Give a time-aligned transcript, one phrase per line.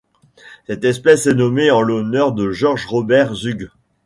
[0.65, 3.69] Cette espèce est nommée en l'honneur de George Robert Zug.